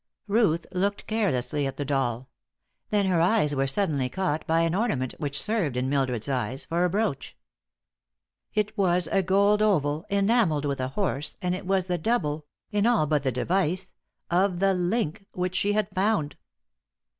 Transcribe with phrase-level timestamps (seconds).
[0.25, 2.27] Ruth looked carelessly at the doll.
[2.89, 6.83] Then her eyes were suddenly caught by an ornament which served, in Mildred's eyes, for
[6.83, 7.37] a brooch.
[8.55, 12.87] It was a gold oval, enamelled with a horse, and it was the double in
[12.87, 13.91] all but the device
[14.31, 16.35] of the link which she had found.